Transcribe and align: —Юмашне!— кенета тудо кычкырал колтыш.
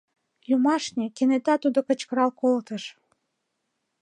—Юмашне!— 0.55 1.05
кенета 1.17 1.55
тудо 1.63 1.79
кычкырал 1.87 2.31
колтыш. 2.41 2.83